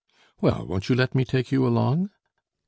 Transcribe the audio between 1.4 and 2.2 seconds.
you along?"